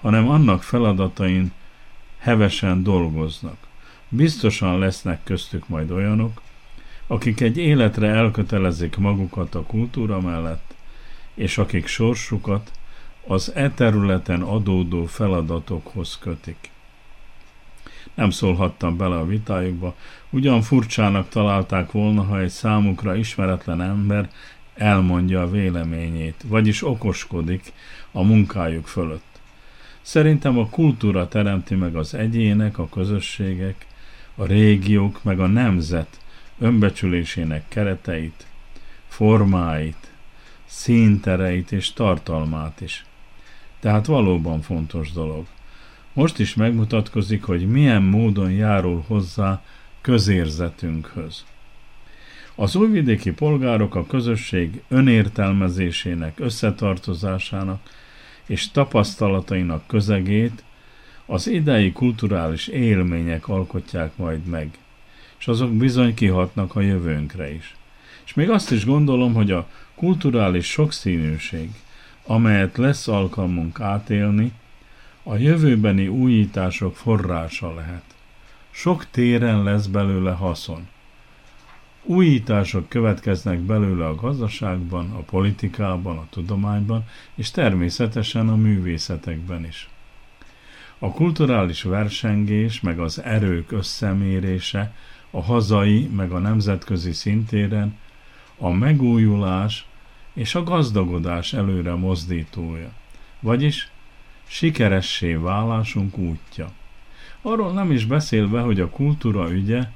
[0.00, 1.52] hanem annak feladatain
[2.18, 3.56] hevesen dolgoznak.
[4.08, 6.42] Biztosan lesznek köztük majd olyanok,
[7.06, 10.74] akik egy életre elkötelezik magukat a kultúra mellett,
[11.34, 12.70] és akik sorsukat
[13.26, 16.70] az e területen adódó feladatokhoz kötik.
[18.14, 19.94] Nem szólhattam bele a vitájukba,
[20.30, 24.30] ugyan furcsának találták volna, ha egy számukra ismeretlen ember
[24.74, 27.72] elmondja a véleményét, vagyis okoskodik
[28.12, 29.40] a munkájuk fölött.
[30.02, 33.86] Szerintem a kultúra teremti meg az egyének, a közösségek,
[34.34, 36.20] a régiók, meg a nemzet
[36.58, 38.46] önbecsülésének kereteit,
[39.08, 40.12] formáit,
[40.64, 43.04] színtereit és tartalmát is.
[43.80, 45.46] Tehát valóban fontos dolog.
[46.12, 49.62] Most is megmutatkozik, hogy milyen módon járul hozzá
[50.00, 51.44] közérzetünkhöz.
[52.54, 57.80] Az újvidéki polgárok a közösség önértelmezésének, összetartozásának
[58.46, 60.62] és tapasztalatainak közegét
[61.26, 64.78] az idei kulturális élmények alkotják majd meg,
[65.38, 67.76] és azok bizony kihatnak a jövőnkre is.
[68.24, 71.70] És még azt is gondolom, hogy a kulturális sokszínűség,
[72.26, 74.52] amelyet lesz alkalmunk átélni,
[75.22, 78.02] a jövőbeni újítások forrása lehet.
[78.78, 80.88] Sok téren lesz belőle haszon.
[82.02, 87.04] Újítások következnek belőle a gazdaságban, a politikában, a tudományban,
[87.34, 89.88] és természetesen a művészetekben is.
[90.98, 94.94] A kulturális versengés meg az erők összemérése
[95.30, 97.98] a hazai meg a nemzetközi szintéren
[98.58, 99.86] a megújulás
[100.32, 102.90] és a gazdagodás előre mozdítója,
[103.40, 103.90] vagyis
[104.46, 106.72] sikeressé válásunk útja.
[107.48, 109.88] Arról nem is beszélve, hogy a kultúra ügye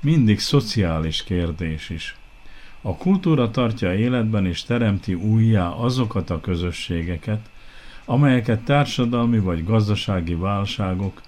[0.00, 2.16] mindig szociális kérdés is.
[2.82, 7.50] A kultúra tartja életben és teremti újjá azokat a közösségeket,
[8.04, 11.22] amelyeket társadalmi vagy gazdasági válságok,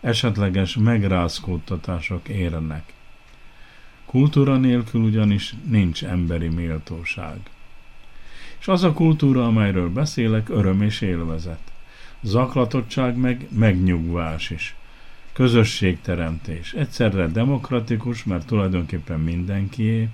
[0.00, 2.92] esetleges megrázkódtatások érnek.
[4.06, 7.36] Kultúra nélkül ugyanis nincs emberi méltóság.
[8.60, 11.72] És az a kultúra, amelyről beszélek, öröm és élvezet.
[12.20, 14.76] Zaklatottság meg megnyugvás is.
[15.38, 16.72] Közösségteremtés.
[16.72, 20.08] Egyszerre demokratikus, mert tulajdonképpen mindenkié,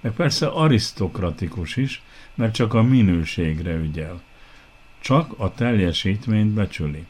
[0.00, 2.02] meg persze arisztokratikus is,
[2.34, 4.22] mert csak a minőségre ügyel.
[5.00, 7.06] Csak a teljesítményt becsüli.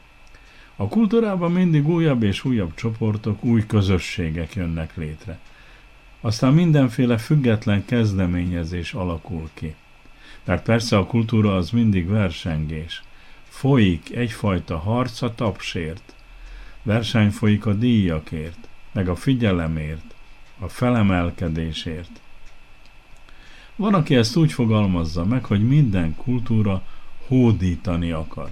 [0.75, 5.39] A kultúrában mindig újabb és újabb csoportok, új közösségek jönnek létre.
[6.21, 9.75] Aztán mindenféle független kezdeményezés alakul ki.
[10.43, 13.03] Mert persze a kultúra az mindig versengés.
[13.47, 16.15] Folyik egyfajta harc a tapsért.
[16.87, 20.15] Verseny folyik a díjakért, meg a figyelemért,
[20.59, 22.21] a felemelkedésért.
[23.75, 26.83] Van, aki ezt úgy fogalmazza meg, hogy minden kultúra
[27.27, 28.49] hódítani akar.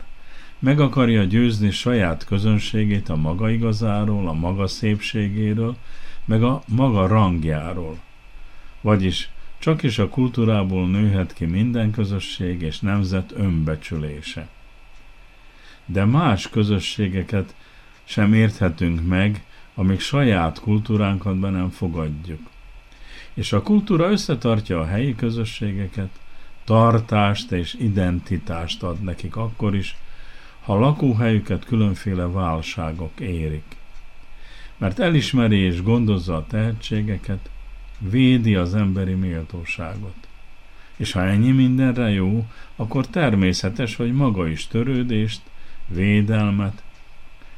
[0.60, 5.76] Meg akarja győzni saját közönségét a maga igazáról, a maga szépségéről,
[6.26, 8.00] meg a maga rangjáról.
[8.82, 9.30] Vagyis
[9.60, 14.48] csak is a kultúrából nőhet ki minden közösség és nemzet önbecsülése.
[15.86, 17.56] De más közösségeket
[18.06, 19.44] sem érthetünk meg,
[19.76, 22.50] amíg saját kultúránkat be nem fogadjuk.
[23.34, 26.10] És a kultúra összetartja a helyi közösségeket,
[26.64, 29.96] tartást és identitást ad nekik akkor is,
[30.62, 33.76] ha lakóhelyüket különféle válságok érik.
[34.78, 37.50] Mert elismeri és gondozza a tehetségeket,
[38.00, 40.28] védi az emberi méltóságot.
[40.96, 42.46] És ha ennyi mindenre jó,
[42.76, 45.42] akkor természetes, hogy maga is törődést,
[45.88, 46.84] védelmet,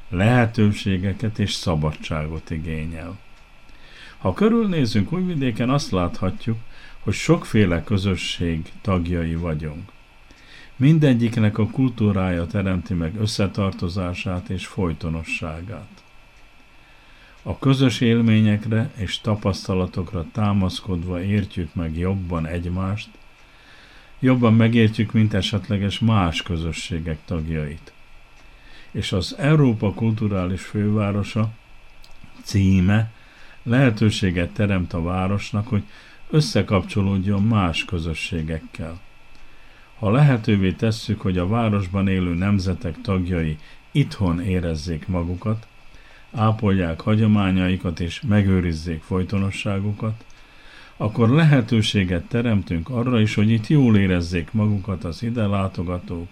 [0.09, 3.17] lehetőségeket és szabadságot igényel.
[4.17, 6.57] Ha körülnézünk Újvidéken, azt láthatjuk,
[6.99, 9.91] hogy sokféle közösség tagjai vagyunk.
[10.75, 16.03] Mindegyiknek a kultúrája teremti meg összetartozását és folytonosságát.
[17.43, 23.09] A közös élményekre és tapasztalatokra támaszkodva értjük meg jobban egymást,
[24.19, 27.91] jobban megértjük, mint esetleges más közösségek tagjait.
[28.91, 31.49] És az Európa kulturális fővárosa
[32.43, 33.11] címe
[33.63, 35.83] lehetőséget teremt a városnak, hogy
[36.29, 38.99] összekapcsolódjon más közösségekkel.
[39.99, 43.57] Ha lehetővé tesszük, hogy a városban élő nemzetek tagjai
[43.91, 45.67] itthon érezzék magukat,
[46.31, 50.25] ápolják hagyományaikat és megőrizzék folytonosságukat,
[50.97, 56.27] akkor lehetőséget teremtünk arra is, hogy itt jól érezzék magukat az ide látogatók,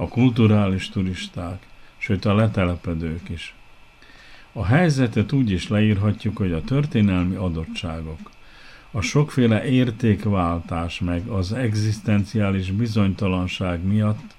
[0.00, 3.54] a kulturális turisták, sőt a letelepedők is.
[4.52, 8.18] A helyzetet úgy is leírhatjuk, hogy a történelmi adottságok,
[8.90, 14.34] a sokféle értékváltás meg az egzisztenciális bizonytalanság miatt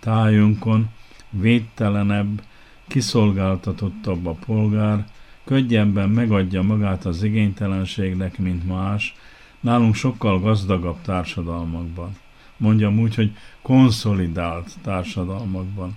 [0.00, 0.90] tájunkon
[1.30, 2.42] védtelenebb,
[2.86, 5.06] kiszolgáltatottabb a polgár,
[5.44, 9.14] könnyebben megadja magát az igénytelenségnek, mint más,
[9.60, 12.16] nálunk sokkal gazdagabb társadalmakban.
[12.56, 15.96] Mondjam úgy, hogy konszolidált társadalmakban,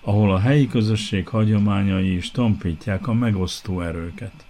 [0.00, 4.46] ahol a helyi közösség hagyományai is tompítják a megosztó erőket.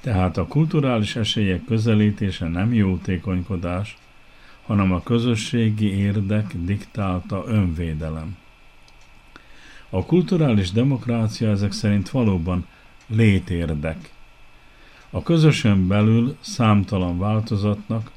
[0.00, 3.98] Tehát a kulturális esélyek közelítése nem jótékonykodás,
[4.66, 8.36] hanem a közösségi érdek diktálta önvédelem.
[9.90, 12.66] A kulturális demokrácia ezek szerint valóban
[13.06, 14.10] létérdek.
[15.10, 18.10] A közösen belül számtalan változatnak,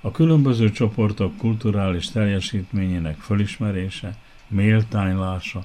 [0.00, 4.16] a különböző csoportok kulturális teljesítményének fölismerése,
[4.48, 5.64] méltánylása,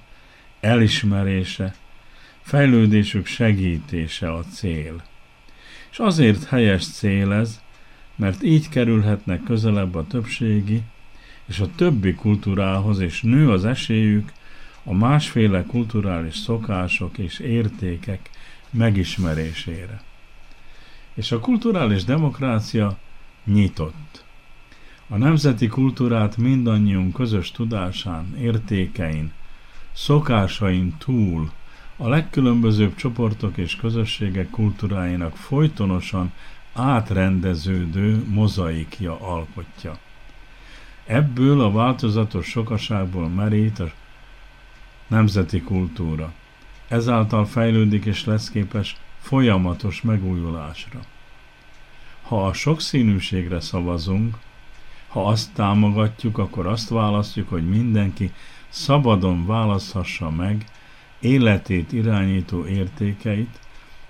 [0.60, 1.76] elismerése,
[2.42, 5.04] fejlődésük segítése a cél.
[5.92, 7.62] És azért helyes cél ez,
[8.16, 10.82] mert így kerülhetnek közelebb a többségi
[11.46, 14.32] és a többi kultúrához, és nő az esélyük
[14.84, 18.30] a másféle kulturális szokások és értékek
[18.70, 20.02] megismerésére.
[21.14, 22.98] És a kulturális demokrácia
[23.46, 24.23] nyitott.
[25.14, 29.32] A nemzeti kultúrát mindannyiunk közös tudásán, értékein,
[29.92, 31.52] szokásain túl
[31.98, 36.32] a legkülönbözőbb csoportok és közösségek kultúráinak folytonosan
[36.74, 39.98] átrendeződő mozaikja alkotja.
[41.06, 43.92] Ebből a változatos sokaságból merít a
[45.08, 46.34] nemzeti kultúra.
[46.88, 51.00] Ezáltal fejlődik és lesz képes folyamatos megújulásra.
[52.22, 54.38] Ha a sokszínűségre szavazunk,
[55.14, 58.32] ha azt támogatjuk, akkor azt választjuk, hogy mindenki
[58.70, 60.66] szabadon választhassa meg
[61.20, 63.60] életét irányító értékeit,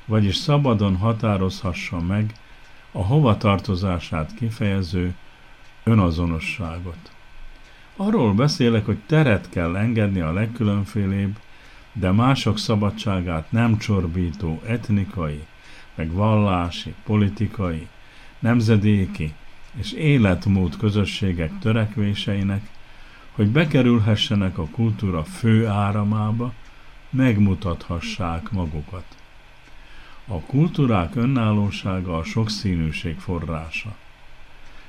[0.05, 2.33] vagyis szabadon határozhassa meg
[2.91, 5.13] a hovatartozását kifejező
[5.83, 7.11] önazonosságot.
[7.95, 11.39] Arról beszélek, hogy teret kell engedni a legkülönfélébb,
[11.93, 15.45] de mások szabadságát nem csorbító etnikai,
[15.95, 17.87] meg vallási, politikai,
[18.39, 19.33] nemzedéki,
[19.75, 22.69] és életmód közösségek törekvéseinek,
[23.31, 26.53] hogy bekerülhessenek a kultúra fő áramába,
[27.09, 29.05] megmutathassák magukat.
[30.27, 33.95] A kultúrák önállósága a sokszínűség forrása,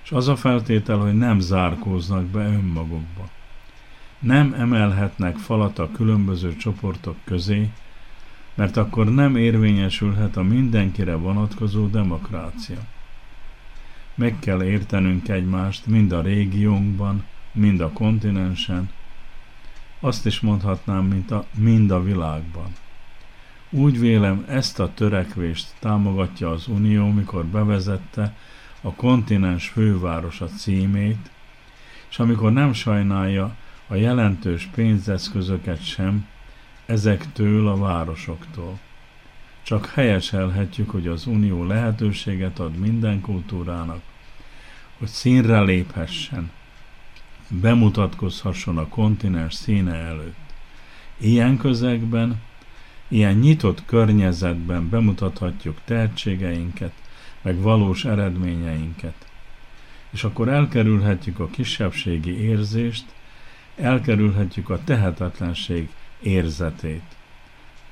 [0.04, 3.28] és az a feltétel, hogy nem zárkóznak be önmagukba.
[4.18, 7.70] Nem emelhetnek falat a különböző csoportok közé,
[8.54, 12.78] mert akkor nem érvényesülhet a mindenkire vonatkozó demokrácia.
[14.14, 18.90] Meg kell értenünk egymást mind a régiónkban, mind a kontinensen,
[20.00, 22.72] azt is mondhatnám, mint a, mind a világban.
[23.70, 28.36] Úgy vélem, ezt a törekvést támogatja az Unió, mikor bevezette
[28.80, 31.30] a kontinens fővárosa címét,
[32.10, 33.56] és amikor nem sajnálja
[33.86, 36.26] a jelentős pénzeszközöket sem,
[36.86, 38.78] ezektől a városoktól.
[39.64, 44.00] Csak helyeselhetjük, hogy az Unió lehetőséget ad minden kultúrának,
[44.98, 46.50] hogy színre léphessen,
[47.48, 50.36] bemutatkozhasson a kontinens színe előtt.
[51.18, 52.40] Ilyen közegben,
[53.08, 56.92] ilyen nyitott környezetben bemutathatjuk tehetségeinket,
[57.42, 59.26] meg valós eredményeinket.
[60.10, 63.04] És akkor elkerülhetjük a kisebbségi érzést,
[63.76, 65.88] elkerülhetjük a tehetetlenség
[66.20, 67.13] érzetét.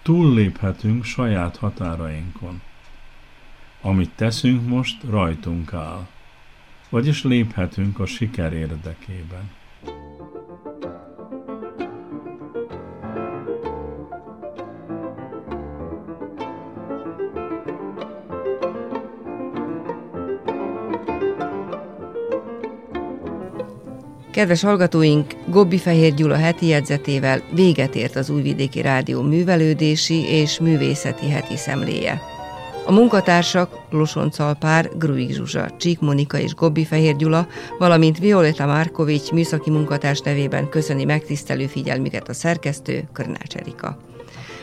[0.03, 2.63] Túlléphetünk saját határainkon.
[3.81, 6.07] Amit teszünk most, rajtunk áll.
[6.89, 9.51] Vagyis léphetünk a siker érdekében.
[24.33, 31.31] Kedves hallgatóink, Gobbi Fehér Gyula heti jegyzetével véget ért az Újvidéki Rádió művelődési és művészeti
[31.31, 32.21] heti szemléje.
[32.87, 37.47] A munkatársak Losonc Alpár, Gruig Zsuzsa, Csík Monika és Gobbi Fehér Gyula,
[37.79, 43.99] valamint Violeta Márkovics műszaki munkatárs nevében köszöni megtisztelő figyelmüket a szerkesztő Körnács Erika.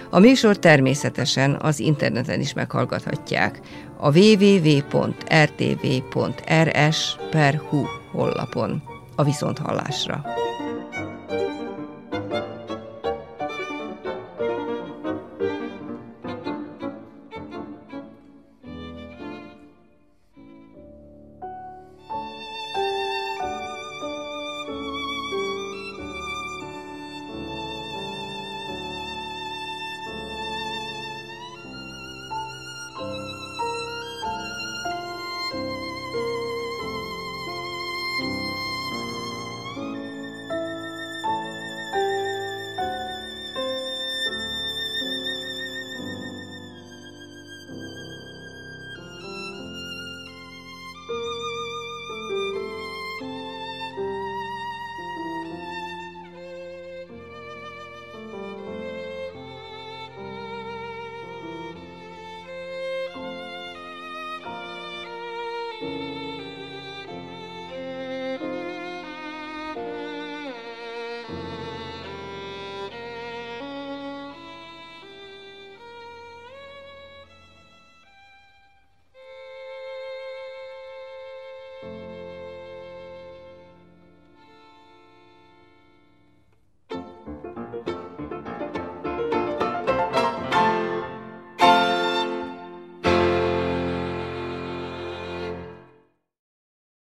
[0.10, 3.60] A műsor természetesen az interneten is meghallgathatják
[3.98, 5.16] a www.rtv.rs
[7.32, 8.89] per hu hollapon
[9.20, 10.22] a viszonthallásra.